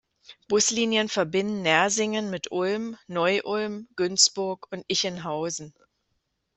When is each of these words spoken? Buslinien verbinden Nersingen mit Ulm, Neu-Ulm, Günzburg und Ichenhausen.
Buslinien 0.47 1.09
verbinden 1.09 1.61
Nersingen 1.61 2.31
mit 2.31 2.51
Ulm, 2.51 2.97
Neu-Ulm, 3.05 3.87
Günzburg 3.95 4.65
und 4.71 4.83
Ichenhausen. 4.87 5.75